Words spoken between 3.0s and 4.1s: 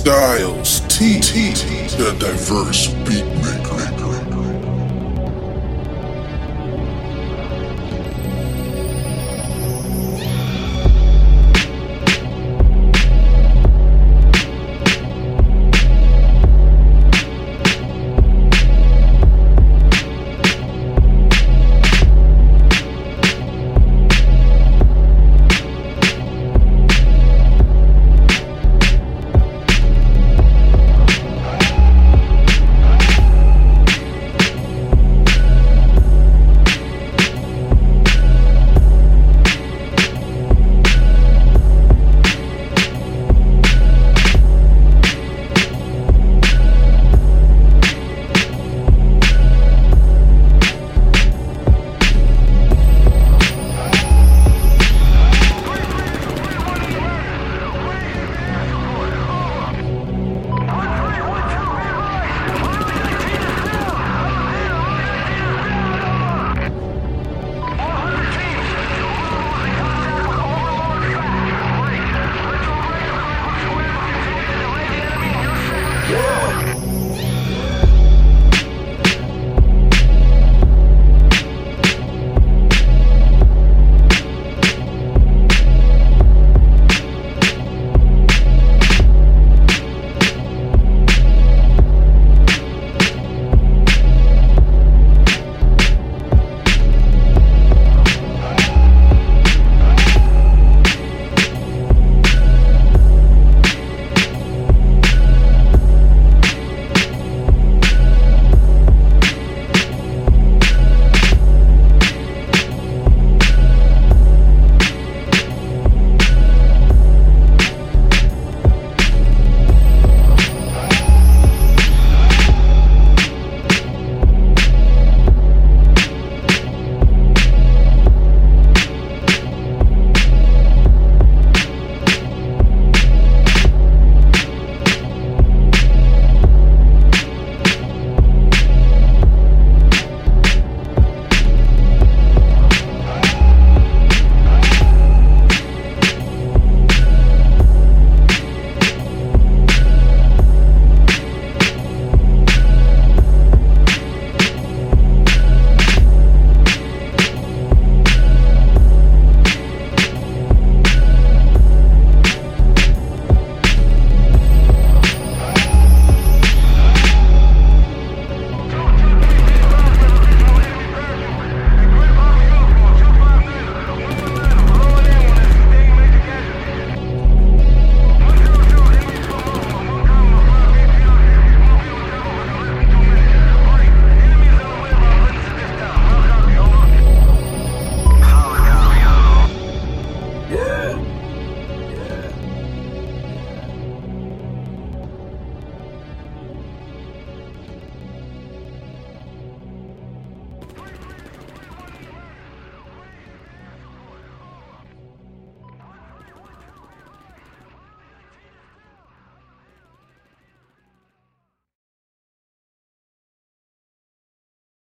beatmaker.